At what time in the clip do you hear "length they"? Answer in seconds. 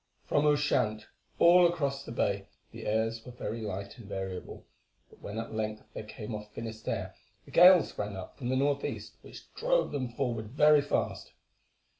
5.53-6.01